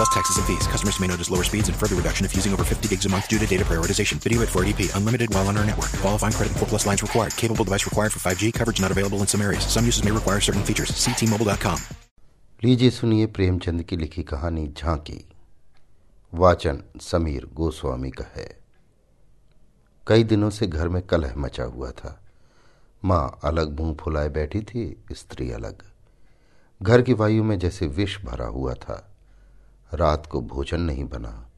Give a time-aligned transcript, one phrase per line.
[0.00, 0.66] Plus taxes and fees.
[0.66, 3.28] Customers may notice lower speeds and further reduction if using over 50 gigs a month
[3.28, 4.18] due to data prioritization.
[4.26, 4.96] Video at 480p.
[4.96, 5.90] Unlimited while on our network.
[6.00, 7.36] Qualifying credit 4 plus lines required.
[7.36, 8.54] Capable device required for 5G.
[8.54, 9.66] Coverage not available in some areas.
[9.66, 10.94] Some uses may require certain features.
[10.96, 11.78] See T-Mobile.com.
[12.64, 15.18] लीजिए सुनिए प्रेमचंद की लिखी कहानी झांकी
[16.34, 18.48] वाचन समीर गोस्वामी का है
[20.06, 22.20] कई दिनों से घर में कलह मचा हुआ था
[23.04, 25.82] माँ अलग मुँह फुलाए बैठी थी स्त्री अलग
[26.82, 29.09] घर की वायु में जैसे विष भरा हुआ था
[29.94, 31.50] रात को भोजन नहीं बना।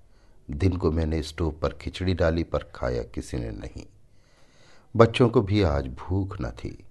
[0.50, 3.86] दिन को मैंने स्टोव पर खिचड़ी डाली, पर खाया किसी ने नहीं।
[4.96, 6.84] बच्चों को भी आज भूख न थी।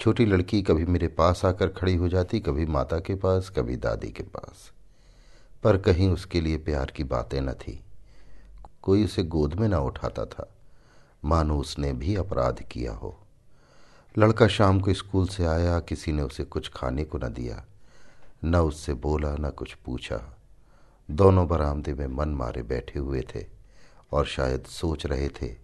[0.00, 4.08] छोटी लड़की कभी मेरे पास आकर खड़ी हो जाती, कभी माता के पास, कभी दादी
[4.08, 4.72] के पास।
[5.62, 7.84] पर कहीं उसके लिए प्यार की बातें न थी।
[8.82, 10.54] कोई उसे गोद में न उठाता था।
[11.24, 13.18] मानो उसने भी अपराध किया हो।
[14.18, 17.64] लड़का शाम को स्कूल से आया, किसी ने उसे कुछ खाने को न दिया।
[18.44, 20.36] न उससे बोला, न कुछ पूछा।
[21.10, 23.46] दोनों बरामदे में मन मारे बैठे हुए थे
[24.12, 25.56] और शायद सोच रहे थे,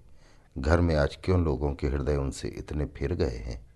[0.59, 3.67] घर में आज क्यों लोगों के हृदय उनसे इतने फिर गए हैं?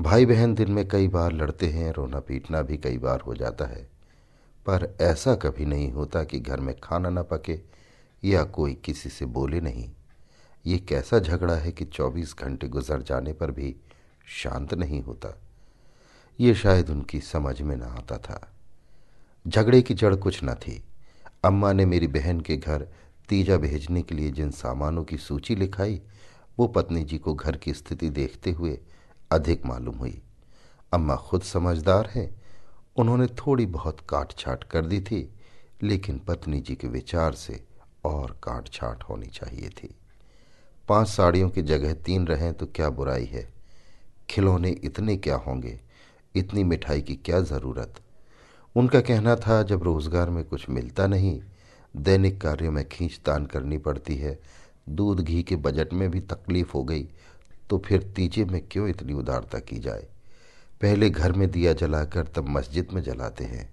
[0.00, 3.64] भाई बहन दिन में कई बार लड़ते हैं, रोना पीटना भी कई बार हो जाता
[3.64, 3.90] है।
[4.66, 7.60] पर ऐसा कभी नहीं होता कि घर में खाना न पके
[8.24, 9.90] या कोई किसी से बोले नहीं।
[10.66, 13.76] ये कैसा झगड़ा है कि चौबीस घंटे गुजर जाने पर भी
[14.26, 15.38] शांत नहीं होता।
[16.40, 18.54] ये शायद उनकी समझ में न आता था।
[19.48, 20.84] झगड़े की जड़ कुछ न थी।
[21.44, 22.88] अम्मा ने मेरी बहन के घर
[23.28, 26.00] तीजा भेजने के लिए जिन सामानों की सूची लिखाई,
[26.58, 28.80] वो पत्नी जी को घर की स्थिति देखते हुए
[29.30, 30.22] अधिक मालूम हुई।
[30.92, 32.42] अम्मा खुद समझदार हैं।
[32.96, 35.34] उन्होंने थोड़ी बहुत काट छाट कर दी थी,
[35.82, 37.64] लेकिन पत्नी जी के विचार से
[38.04, 39.94] और काट छाट होनी चाहिए थी।
[40.88, 43.52] पाँच साड़ियों की जगह तीन रहें तो क्या बुराई है?
[44.30, 45.80] खिलौने इतने क्या होंगे?
[46.34, 48.00] इतनी मिठाई की क्या ज़रूरत?
[48.76, 51.40] उनका कहना था, जब रोज़गार में कुछ मिलता नहीं,
[51.94, 54.38] दैनिक कार्यों में खींचतान करनी पड़ती है।
[54.88, 57.08] दूध घी के बजट में भी तकलीफ़ हो गई
[57.70, 60.06] तो फिर तीजे में क्यों इतनी उदारता की जाए?
[60.80, 63.68] पहले घर में दिया जलाकर तब मस्जिद में जलाते हैं।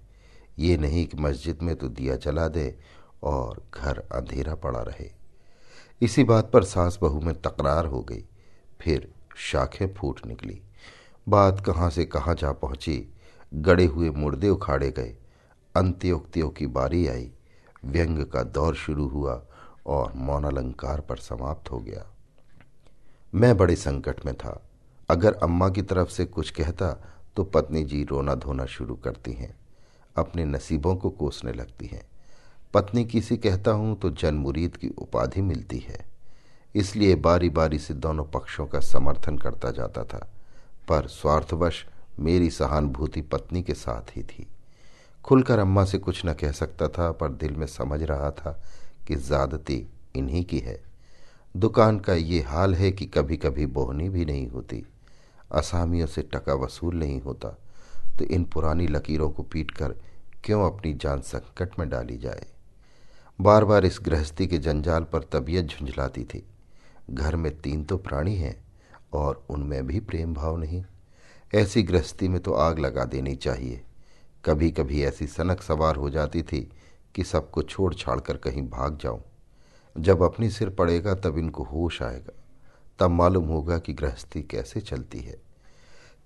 [0.58, 2.74] ये नहीं कि मस्जिद में तो दिया जला दे
[3.22, 5.10] और घर अंधेरा पड़ा रहे।
[6.02, 8.24] इसी बात पर सास बहू में तकरार हो गई।
[8.80, 10.60] फिर शाखें फूट निकली।
[11.26, 12.98] बात कहाँ से कहाँ जा पहुँची
[13.56, 15.16] गड़े हुए मुर्दे उखाड़े गए।
[15.76, 17.30] अंत्योक्तियों की बारी आई।
[17.84, 19.42] व्यंग का दौर शुरू हुआ
[19.86, 22.06] और मौनालंकार पर समाप्त हो गया।
[23.34, 24.62] मैं बड़े संकट में था।
[25.08, 26.90] अगर अम्मा की तरफ़ से कुछ कहता
[27.36, 29.56] तो पत्नी जी रोना धोना शुरू करती हैं।
[30.16, 32.02] अपने नसीबों को कोसने लगती हैं।
[32.74, 36.04] पत्नी किसी कहता हूँ तो जन मुरीद की उपाधि मिलती है।
[36.74, 40.30] इसलिए बारी बारी से दोनों पक्षों का समर्थन करता जाता था।
[40.88, 41.86] पर स्वार्थवश
[42.18, 44.46] मेरी सहानुभूति पत्नी के साथ ही थी।
[45.24, 48.62] खुलकर अम्मा से कुछ न कह सकता था, पर दिल में समझ रहा था
[49.06, 50.82] कि ज्यादती इन्हीं की है।
[51.56, 54.86] दुकान का ये हाल है कि कभी कभी बोहनी भी नहीं होती।
[55.52, 57.48] असामियों से टका वसूल नहीं होता।
[58.18, 59.94] तो इन पुरानी लकीरों को पीटकर
[60.44, 62.46] क्यों अपनी जान संकट में डाली जाए?
[63.40, 66.46] बार बार इस गृहस्थी के जंजाल पर तबीयत झुंझलाती थी।
[67.10, 68.64] घर में तीन तो प्राणी हैं,
[69.12, 70.84] और उनमें भी प्रेम भाव नहीं।
[71.54, 73.82] ऐसी गृहस्थी में तो आग लगा देनी चाहिए।
[74.44, 76.72] कभी कभी ऐसी सनक सवार हो जाती थी
[77.14, 79.22] कि सबको छोड़ छाड़ कर कहीं भाग जाऊँ।
[79.98, 82.32] जब अपनी सिर पड़ेगा तब इनको होश आएगा।
[82.98, 85.38] तब मालूम होगा कि गृहस्थी कैसे चलती है।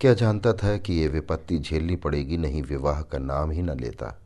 [0.00, 4.20] क्या जानता था कि ये विपत्ति झेलनी पड़ेगी, नहीं विवाह का नाम ही न लेता।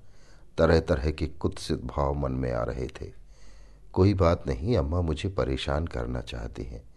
[0.59, 3.13] तरह तरह के कुत्सित भाव मन में आ रहे थे।
[3.93, 6.94] कोई बात नहीं, अम्मा मुझे परेशान करना चाहती हैं।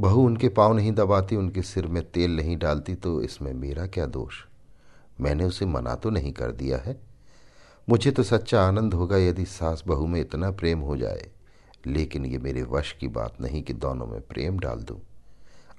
[0.00, 4.06] बहू उनके पाँव नहीं दबाती, उनके सिर में तेल नहीं डालती तो इसमें मेरा क्या
[4.06, 4.34] दोष?
[5.20, 7.00] मैंने उसे मना तो नहीं कर दिया है।
[7.88, 11.30] मुझे तो सच्चा आनंद होगा यदि सास बहू में इतना प्रेम हो जाए।
[11.86, 15.00] लेकिन ये मेरे वश की बात नहीं कि दोनों में प्रेम डाल दूँ।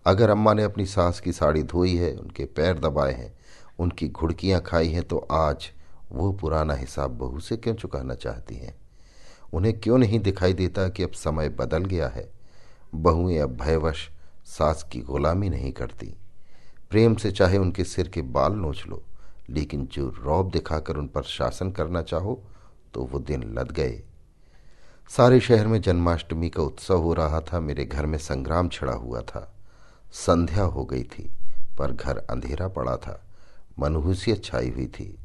[0.05, 3.39] अगर अम्मा ने अपनी सास की साड़ी धोई है, उनके पैर दबाए हैं,
[3.79, 5.71] उनकी घुड़कियाँ खाई हैं तो आज
[6.11, 8.75] वो पुराना हिसाब बहू से क्यों चुकाना चाहती हैं?
[9.53, 12.38] उन्हें क्यों नहीं दिखाई देता कि अब समय बदल गया है?
[12.95, 14.09] बहुएँ अब भयवश
[14.45, 16.15] सास की गुलामी नहीं करती।
[16.89, 19.03] प्रेम से चाहे उनके सिर के बाल नोच लो,
[19.49, 22.43] लेकिन जो रौब दिखाकर उन पर शासन करना चाहो
[22.93, 24.03] तो वो दिन लद गए।
[25.09, 29.21] सारे शहर में जन्माष्टमी का उत्सव हो रहा था, मेरे घर में संग्राम छिड़ा हुआ
[29.21, 29.53] था।
[30.11, 31.31] संध्या हो गई थी,
[31.77, 33.21] पर घर अंधेरा पड़ा था।
[33.79, 35.17] मनहूसियत छाई हुई थी।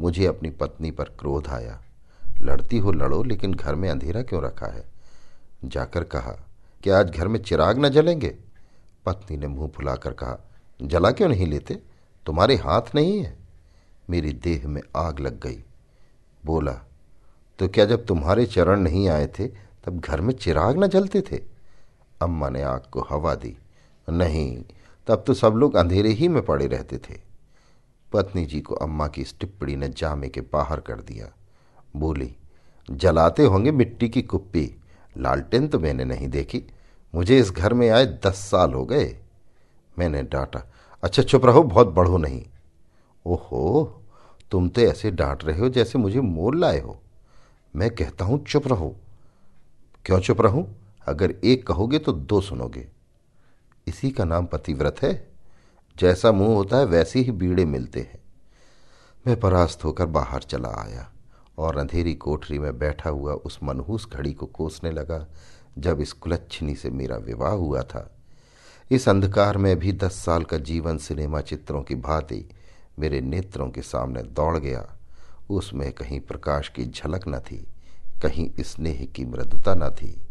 [0.00, 1.82] मुझे अपनी पत्नी पर क्रोध आया।
[2.42, 4.84] लड़ती हो लड़ो, लेकिन घर में अंधेरा क्यों रखा है?
[5.64, 6.36] जाकर कहा
[6.82, 8.36] कि आज घर में चिराग न जलेंगे?
[9.06, 10.48] पत्नी ने मुँह फुलाकर कहा,
[10.82, 11.74] जला क्यों नहीं लेते?
[12.26, 13.36] तुम्हारे हाथ नहीं है।
[14.10, 15.64] मेरी देह में आग लग गई।
[16.44, 16.80] बोला
[17.58, 19.46] तो क्या जब तुम्हारे चरण नहीं आए थे,
[19.84, 21.42] तब घर में चिराग न जलते थे?
[22.22, 23.58] अम्मा ने आग को हवा दी,
[24.10, 24.64] नहीं,
[25.06, 27.20] तब तो सब लोग अंधेरे ही में पड़े रहते थे।
[28.12, 31.32] पत्नी जी को अम्मा की इस टिप्पणी ने जामे के बाहर कर दिया।
[31.96, 32.36] बोली,
[32.90, 34.79] जलाते होंगे मिट्टी की कुप्पी।
[35.18, 36.62] लालटेन तो मैंने नहीं देखी।
[37.14, 39.16] मुझे इस घर में आए दस साल हो गए।
[39.98, 40.72] मैंने डांटा
[41.02, 42.46] अच्छा चुप रहो, बहुत बढ़ो नहीं।
[43.26, 44.02] ओहो,
[44.50, 47.00] तुम तो ऐसे डांट रहे हो जैसे मुझे मोल लाए हो।
[47.76, 48.96] मैं कहता हूँ, चुप रहो।
[50.04, 50.76] क्यों चुप रहूँ?
[51.06, 52.88] अगर एक कहोगे तो दो सुनोगे।
[53.86, 55.28] इसी का नाम पतिव्रत है।
[55.98, 58.18] जैसा मुँह होता है, वैसे ही बीड़े मिलते हैं।
[59.26, 61.12] मैं परास्त होकर बाहर चला आया।
[61.60, 65.26] और अंधेरी कोठरी में बैठा हुआ उस मनहूस घड़ी को कोसने लगा,
[65.78, 68.16] जब इस कुलच्छनी से मेरा विवाह हुआ था।
[68.90, 72.50] इस अंधकार में भी दस साल का जीवन सिनेमा चित्रों की भांति
[72.98, 74.96] मेरे नेत्रों के सामने दौड़ गया।
[75.50, 77.66] उसमें कहीं प्रकाश की झलक न थी,
[78.22, 80.26] कहीं स्नेह की मृदुता न थी।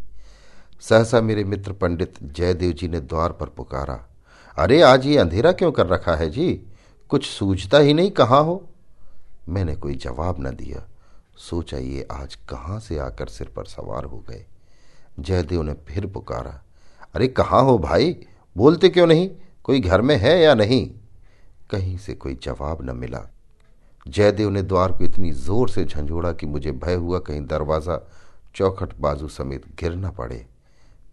[0.80, 4.06] सहसा मेरे मित्र पंडित जयदेव जी ने द्वार पर पुकारा,
[4.58, 6.66] अरे, आज ये अंधेरा क्यों कर रखा है जी?
[7.08, 8.68] कुछ सूझता ही नहीं कहाँ हो?
[9.48, 10.89] मैंने कोई जवाब न दिया।
[11.40, 14.46] सोचा ये आज कहाँ से आकर सिर पर सवार हो गए?
[15.20, 16.62] जयदेव ने फिर पुकारा,
[17.14, 18.16] अरे, कहाँ हो भाई?
[18.56, 19.30] बोलते क्यों नहीं?
[19.64, 20.90] कोई घर में है या नहीं?
[21.70, 23.24] कहीं से कोई जवाब न मिला।
[24.08, 28.08] जयदेव ने द्वार को इतनी ज़ोर से झंझोड़ा कि मुझे भय हुआ कहीं दरवाज़ा
[28.54, 30.46] चौखट बाजू समेत गिर न पड़े।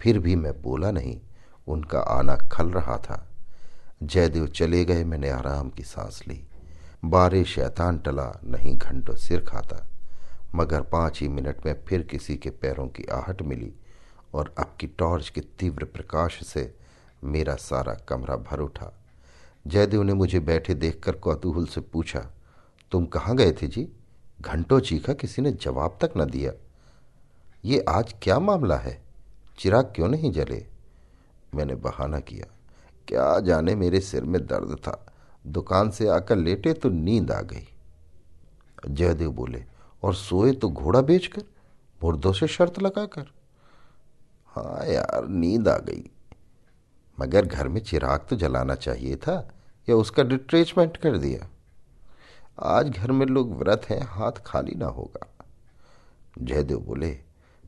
[0.02, 1.20] फिर भी मैं बोला नहीं,
[1.68, 3.28] उनका आना खल रहा था।
[4.04, 6.44] जयदेव चले गए, मैंने आराम की सांस ली।
[7.06, 9.88] बारे शैतान टला, नहीं घंटों सिर खाता।
[10.56, 13.74] मगर पाँच ही मिनट में फिर किसी के पैरों की आहट मिली
[14.34, 16.74] और अब की टॉर्च के तीव्र प्रकाश से
[17.24, 18.92] मेरा सारा कमरा भर उठा।
[19.68, 22.20] जयदेव ने मुझे बैठे देखकर कौतूहल से पूछा,
[22.92, 23.88] तुम कहाँ गए थे जी?
[24.42, 26.52] घंटों चीखा किसी ने जवाब तक न दिया।
[27.66, 29.02] ये आज क्या मामला है?
[29.60, 30.66] चिराग क्यों नहीं जले?
[31.56, 32.46] मैंने बहाना किया।
[33.08, 35.14] क्या जाने, मेरे सिर में दर्द था।
[35.48, 37.68] दुकान से आकर लेटे तो नींद आ गई।
[38.90, 39.64] जयदेव बोले
[40.04, 41.42] और सोए तो घोड़ा बेचकर,
[42.04, 43.32] मुर्दों से शर्त लगाकर।
[44.48, 46.10] हाँ यार, नींद आ गई।
[47.20, 49.50] मगर घर में चिराग तो जलाना चाहिए था,
[49.90, 51.50] या उसका डिट्रेचमेंट कर दिया।
[52.60, 55.34] आज घर में लोग व्रत हैं, हाथ खाली ना होगा।
[56.42, 57.12] जयदेव बोले,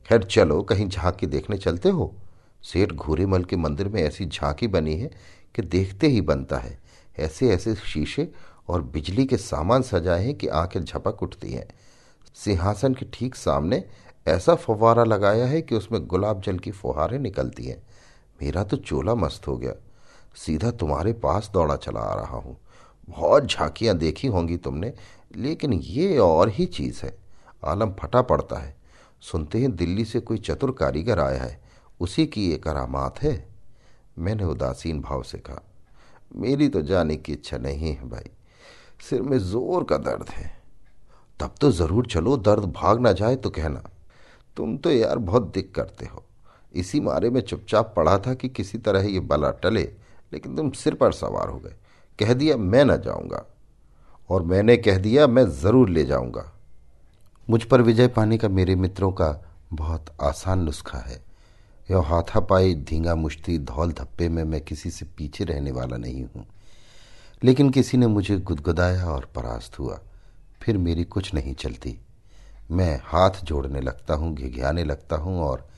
[0.06, 2.14] खैर चलो, कहीं झांकी देखने चलते हो।
[2.62, 5.10] सेठ घूरीमल के मंदिर में ऐसी झांकी बनी है
[5.54, 6.78] कि देखते ही बनता है।
[7.18, 8.32] ऐसे ऐसे शीशे
[8.68, 11.68] और बिजली के सामान सजाए हैं कि आँखें झपक उठती हैं।
[12.36, 13.84] सिंहासन के ठीक सामने
[14.28, 17.82] ऐसा फवारा लगाया है कि उसमें गुलाब जल की फुहारें निकलती हैं।
[18.40, 19.72] मेरा तो चोला मस्त हो गया।
[20.36, 22.56] सीधा तुम्हारे पास दौड़ा चला आ रहा हूँ।
[23.08, 24.92] बहुत झांकियाँ देखी होंगी तुमने,
[25.36, 27.16] लेकिन ये और ही चीज़ है।
[27.64, 28.74] आलम फटा पड़ता है।
[29.22, 31.60] सुनते हैं दिल्ली से कोई चतुर कारीगर आया है।
[32.00, 33.48] उसी की ये करामात है।
[34.18, 35.62] मैंने उदासीन भाव से कहा,
[36.36, 38.30] मेरी तो जाने की इच्छा नहीं है भाई।
[39.00, 40.59] सिर में ज़ोर का दर्द है।
[41.40, 43.82] तब तो ज़रूर चलो, दर्द भाग ना जाए तो कहना।
[44.56, 46.24] तुम तो यार बहुत दिक करते हो।
[46.74, 49.82] इसी मारे में चुपचाप पड़ा था कि किसी तरह ये बला टले,
[50.32, 51.74] लेकिन तुम सिर पर सवार हो गए।
[52.18, 53.46] कह दिया, मैं न जाऊँगा।
[54.30, 56.52] और मैंने कह दिया, मैं ज़रूर ले जाऊँगा।
[57.50, 61.24] मुझ पर विजय पाने का मेरे मित्रों का बहुत आसान नुस्खा है।
[61.90, 66.46] यह हाथापाई, धींगा मुश्ती, धौल धप्पे में मैं किसी से पीछे रहने वाला नहीं हूँ।
[67.44, 70.00] लेकिन किसी ने मुझे गुदगुदाया और परास्त हुआ।
[70.62, 71.98] फिर मेरी कुछ नहीं चलती।
[72.70, 75.68] मैं हाथ जोड़ने लगता हूँ, घिघियाने लगता हूँ और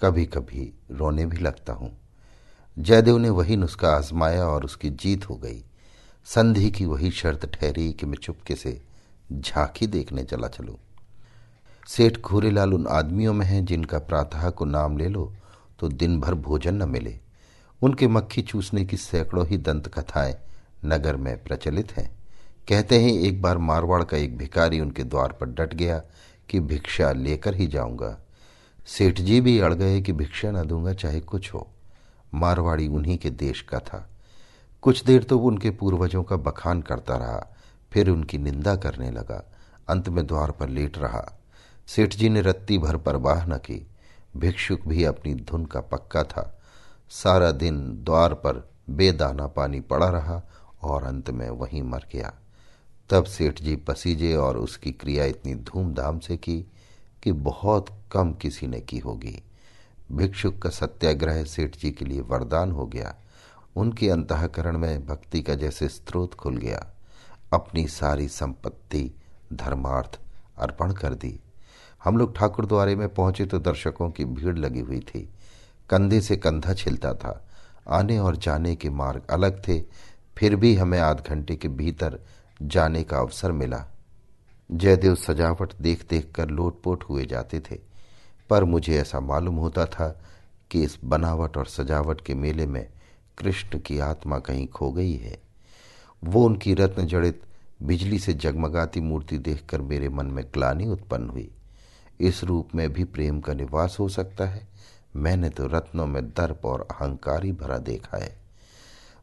[0.00, 1.96] कभी कभी रोने भी लगता हूँ।
[2.78, 5.64] जयदेव ने वही नुस्खा आजमाया और उसकी जीत हो गई।
[6.24, 8.80] संधि की वही शर्त ठहरी कि मैं चुपके से
[9.32, 10.76] झांकी देखने चला चलूँ।
[11.88, 15.32] सेठ घूरेलाल उन आदमियों में हैं जिनका प्रातः को नाम ले लो
[15.78, 17.18] तो दिन भर भोजन न मिले।
[17.82, 20.34] उनके मक्खी चूसने की सैकड़ों ही दंत कथाएँ
[20.84, 22.17] नगर में प्रचलित हैं।
[22.68, 26.02] कहते हैं, एक बार मारवाड़ का एक भिखारी उनके द्वार पर डट गया
[26.50, 28.18] कि भिक्षा लेकर ही जाऊँगा।
[28.86, 31.68] सेठ जी भी अड़ गए कि भिक्षा न दूँगा, चाहे कुछ हो।
[32.34, 34.10] मारवाड़ी उन्हीं के देश का था।
[34.82, 37.56] कुछ देर तो वो उनके पूर्वजों का बखान करता रहा,
[37.92, 39.52] फिर उनकी निंदा करने लगा।
[39.88, 41.38] अंत में द्वार पर लेट रहा।
[41.86, 43.86] सेठ जी ने रत्ती भर परवाह न की।
[44.36, 46.60] भिक्षुक भी अपनी धुन का पक्का था।
[47.10, 50.42] सारा दिन द्वार पर बेदाना पानी पड़ा रहा
[50.82, 52.32] और अंत में वहीं मर गया।
[53.10, 56.64] तब सेठ जी पसीजे और उसकी क्रिया इतनी धूमधाम से की
[57.22, 59.42] कि बहुत कम किसी ने की होगी।
[60.12, 63.14] भिक्षुक का सत्याग्रह सेठ जी के लिए वरदान हो गया।
[63.76, 66.86] उनके अंतकरण में भक्ति का जैसे स्रोत खुल गया।
[67.52, 69.10] अपनी सारी संपत्ति,
[69.52, 70.18] धर्मार्थ
[70.58, 71.40] अर्पण कर दी।
[72.04, 75.28] हम लोग ठाकुर द्वारे में पहुँचे तो दर्शकों की भीड़ लगी हुई थी।
[75.90, 77.48] कंधे से कंधा छिलता था।
[77.88, 79.82] आने और जाने के मार्ग अलग थे।
[80.36, 82.20] फिर भी हमें आध घंटे के भीतर
[82.62, 83.84] जाने का अवसर मिला।
[84.70, 87.78] जयदेव सजावट देख देख कर लोटपोट हुए जाते थे,
[88.50, 90.08] पर मुझे ऐसा मालूम होता था
[90.70, 92.86] कि इस बनावट और सजावट के मेले में
[93.38, 95.38] कृष्ण की आत्मा कहीं खो गई है।
[96.24, 97.42] वो उनकी रत्न जड़ित
[97.82, 101.50] बिजली से जगमगाती मूर्ति देखकर मेरे मन में ग्लानी उत्पन्न हुई।
[102.20, 104.66] इस रूप में भी प्रेम का निवास हो सकता है।
[105.16, 108.36] मैंने तो रत्नों में दर्प और अहंकारी भरा देखा है।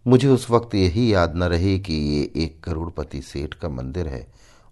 [0.07, 4.27] मुझे उस वक्त यही याद न रही कि ये एक करोड़पति सेठ का मंदिर है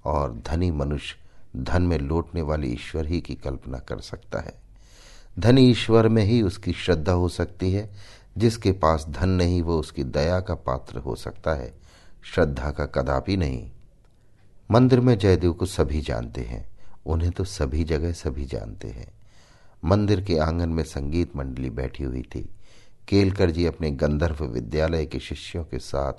[0.06, 1.16] और धनी मनुष्य
[1.64, 4.54] धन में लौटने वाले ईश्वर ही की कल्पना कर सकता है।
[5.40, 7.94] धनी ईश्वर में ही उसकी श्रद्धा हो सकती है,
[8.38, 11.74] जिसके पास धन नहीं, वो उसकी दया का पात्र हो सकता है।
[12.24, 13.72] श्रद्धा का कदापि नहीं।
[14.72, 16.68] मंदिर में जयदेव को सभी जानते हैं।
[17.06, 19.12] उन्हें तो सभी जगह सभी जानते हैं।
[19.86, 22.50] मंदिर के आँगन में संगीत मंडली बैठी हुई थी।
[23.08, 26.14] केलकर जी अपने गंधर्व विद्यालय के शिष्यों के साथ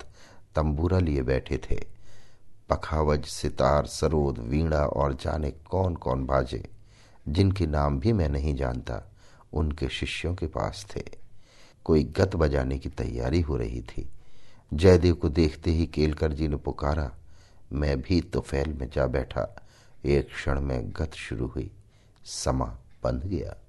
[0.57, 1.85] तंबूरा लिए बैठे थे।
[2.69, 6.69] पखावज, सितार, सरोद, वीणा और जाने कौन कौन बाजे,
[7.29, 9.13] जिनके नाम भी मैं नहीं जानता,
[9.53, 11.03] उनके शिष्यों के पास थे।
[11.85, 14.09] कोई गत बजाने की तैयारी हो रही थी।
[14.75, 17.13] जयदेव को देखते ही केलकर जी ने पुकारा,
[17.73, 19.67] मैं भी तो फैल में जा बैठा।
[20.05, 21.71] एक क्षण में गत शुरू हुई,
[22.25, 23.64] समा बंध गया।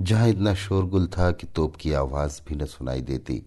[0.00, 3.42] जहाँ इतना शोरगुल था कि तोप की आवाज़ भी न सुनाई देती,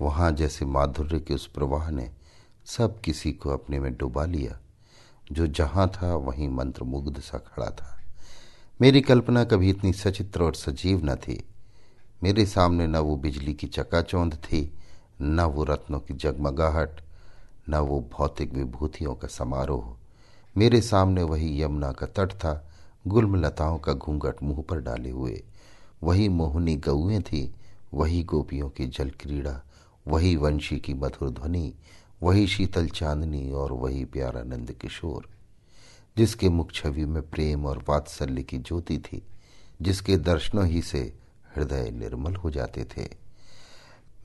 [0.00, 2.10] वहाँ जैसे माधुर्य के उस प्रवाह ने
[2.66, 4.60] सब किसी को अपने में डुबा लिया।
[5.32, 8.00] जो जहाँ था, वहीं मंत्रमुग्ध सा खड़ा था।
[8.80, 11.44] मेरी कल्पना कभी इतनी सचित्र और सजीव न थी।
[12.22, 14.74] मेरे सामने न वो बिजली की चकाचौंध थी,
[15.20, 17.00] न वो रत्नों की जगमगाहट,
[17.68, 19.96] न वो भौतिक विभूतियों का समारोह।
[20.56, 22.70] मेरे सामने वही यमुना का तट था
[23.06, 25.42] गुलम लताओं का घूंघट मुँह पर डाले हुए।
[26.02, 27.54] वही मोहनी गौएँ थी,
[27.94, 29.62] वही गोपियों की जल क्रीड़ा,
[30.08, 31.74] वही वंशी की मधुर ध्वनि,
[32.22, 35.28] वही शीतल चांदनी और वही प्यारा नंद किशोर।
[36.16, 39.22] जिसके मुख छवि में प्रेम और वात्सल्य की ज्योति थी,
[39.82, 41.18] जिसके दर्शनों ही से
[41.56, 43.08] हृदय निर्मल हो जाते थे।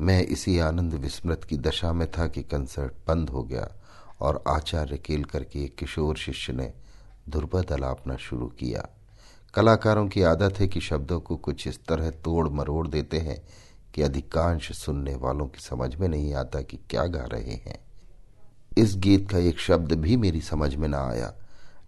[0.02, 3.72] मैं इसी आनंद विस्मृत की दशा में था कि कंसर्ट बंद हो गया
[4.20, 6.74] और आचार्य केल करके एक किशोर शिष्य ने
[7.30, 8.95] दुर्बद अलापना शुरू किया।
[9.56, 13.38] कलाकारों की आदत है कि शब्दों को कुछ इस तरह तोड़ मरोड़ देते हैं
[13.94, 17.80] कि अधिकांश सुनने वालों की समझ में नहीं आता कि क्या गा रहे हैं।
[18.78, 21.34] इस गीत का एक शब्द भी मेरी समझ में न आया,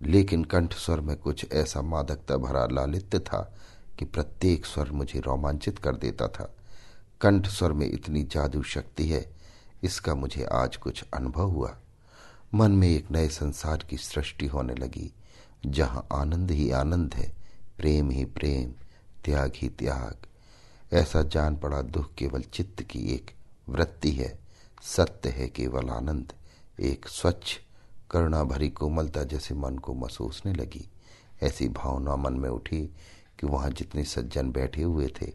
[0.01, 3.57] लेकिन कंठ स्वर में कुछ ऐसा मादकता भरा लालित्य था
[3.99, 6.55] कि प्रत्येक स्वर मुझे रोमांचित कर देता था।
[7.21, 9.25] कंठ स्वर में इतनी जादू शक्ति है,
[9.83, 11.77] इसका मुझे आज कुछ अनुभव हुआ।
[12.53, 15.11] मन में एक नए संसार की सृष्टि होने लगी,
[15.65, 17.46] जहाँ आनंद ही आनंद है
[17.77, 18.71] प्रेम ही प्रेम,
[19.25, 20.15] त्याग ही त्याग।
[20.93, 23.31] ऐसा जान पड़ा दुख केवल चित्त की एक
[23.69, 24.39] वृत्ति है।
[24.83, 26.33] सत्य है केवल आनंद।
[26.79, 27.59] एक स्वच्छ
[28.11, 30.89] करुणा भरी कोमलता जैसे मन को महसूसने लगी।
[31.43, 32.81] ऐसी भावना मन में उठी
[33.39, 35.31] कि वहाँ जितने सज्जन बैठे हुए थे,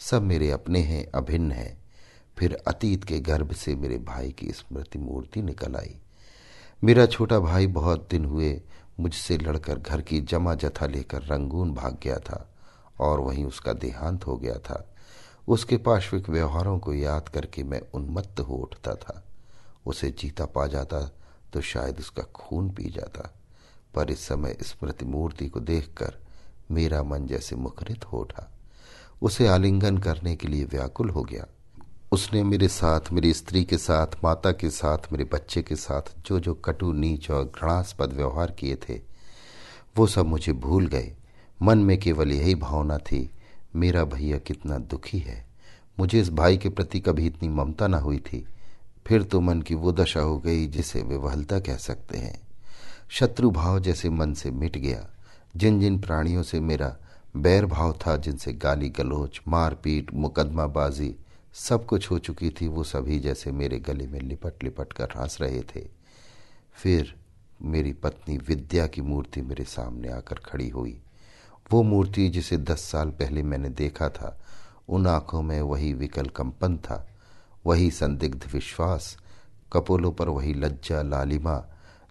[0.00, 1.84] सब मेरे अपने हैं, अभिन्न हैं।
[2.38, 5.96] फिर अतीत के गर्भ से मेरे भाई की स्मृति मूर्ति निकल आई।
[6.84, 8.62] मेरा छोटा भाई बहुत दिन हुए
[9.00, 12.46] मुझसे लड़कर घर की जमा जथा लेकर रंगून भाग गया था
[13.00, 14.84] और वहीं उसका देहांत हो गया था।
[15.48, 19.22] उसके पार्श्विक व्यवहारों को याद करके मैं उन्मत्त हो उठता था।
[19.86, 21.00] उसे जीता पा जाता
[21.52, 23.30] तो शायद उसका खून पी जाता,
[23.94, 26.16] पर इस समय स्मृति मूर्ति को देखकर
[26.70, 28.50] मेरा मन जैसे मुखरित हो उठा।
[29.22, 31.46] उसे आलिंगन करने के लिए व्याकुल हो गया।
[32.12, 36.40] उसने मेरे साथ, मेरी स्त्री के साथ, माता के साथ, मेरे बच्चे के साथ जो
[36.40, 39.00] जो कटु, नीच और घृणास्पद व्यवहार किए थे,
[39.96, 41.16] वो सब मुझे भूल गए।
[41.62, 43.30] मन में केवल यही भावना थी,
[43.76, 45.46] मेरा भैया कितना दुखी है।
[45.98, 48.46] मुझे इस भाई के प्रति कभी इतनी ममता न हुई थी।
[49.06, 52.40] फिर तो मन की वो दशा हो गई जिसे विवहलता कह सकते हैं।
[53.08, 55.08] शत्रु भाव जैसे मन से मिट गया।
[55.56, 56.96] जिन जिन प्राणियों से मेरा
[57.36, 61.16] बैर भाव था, जिनसे गाली गलोच, मारपीट, मुकदमाबाजी
[61.58, 65.38] सब कुछ हो चुकी थी, वो सभी जैसे मेरे गले में लिपट लिपट कर हंस
[65.40, 65.88] रहे थे।
[66.72, 67.14] फिर
[67.62, 71.00] मेरी पत्नी विद्या की मूर्ति मेरे सामने आकर खड़ी हुई।
[71.72, 74.40] वो मूर्ति जिसे दस साल पहले मैंने देखा था,
[74.88, 77.08] उन आँखों में वही विकल कंपन था,
[77.66, 79.18] वही संदिग्ध विश्वास,
[79.72, 81.64] कपोलों पर वही लज्जा लालिमा,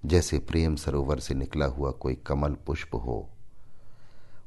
[0.05, 3.29] जैसे प्रेम सरोवर से निकला हुआ कोई कमल पुष्प हो।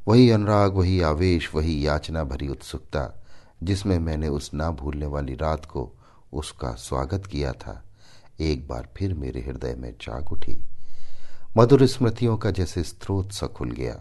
[0.09, 3.18] वही अनुराग, वही आवेश, वही याचना भरी उत्सुकता
[3.63, 5.93] जिसमें मैंने उस ना भूलने वाली रात को
[6.33, 7.85] उसका स्वागत किया था,
[8.41, 10.65] एक बार फिर मेरे हृदय में जाग उठी।
[11.57, 14.01] मधुर स्मृतियों का जैसे स्रोत सा खुल गया।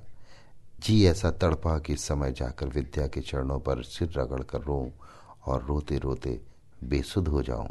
[0.80, 4.92] जी ऐसा तड़पा कि समय जाकर विद्या के चरणों पर सिर रगड़ कर रो
[5.46, 6.42] और रोते रोते
[6.84, 7.70] बेसुध हो जाऊँ।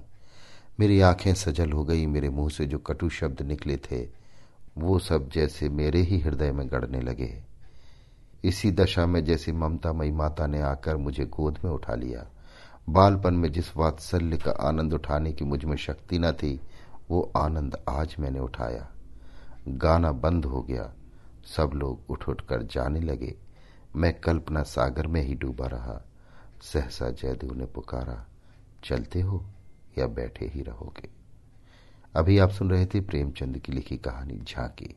[0.80, 4.08] मेरी आँखें सजल हो गई, मेरे मुँह से जो कटु शब्द निकले थे,
[4.78, 7.42] वो सब जैसे मेरे ही हृदय में गड़ने लगे।
[8.46, 12.26] इसी दशा में जैसे ममता मई माता ने आकर मुझे गोद में उठा लिया।
[12.88, 16.60] बालपन में जिस वात्सल्य का आनंद उठाने की मुझमें शक्ति न थी,
[17.10, 18.92] वो आनंद आज मैंने उठाया।
[19.68, 20.94] गाना बंद हो गया।
[21.44, 23.34] सब लोग उठ उठ कर जाने लगे।
[23.96, 26.04] मैं कल्पना सागर में ही डूबा रहा।
[26.62, 28.26] सहसा जयदेव ने पुकारा,
[28.84, 29.44] चलते हो
[29.98, 31.08] या बैठे ही रहोगे?
[32.16, 34.96] अभी आप सुन रहे थे प्रेमचंद की लिखी कहानी झांकी।